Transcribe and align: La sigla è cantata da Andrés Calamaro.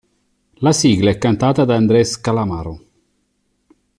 La 0.65 0.71
sigla 0.71 1.11
è 1.11 1.19
cantata 1.19 1.63
da 1.63 1.75
Andrés 1.75 2.19
Calamaro. 2.19 2.83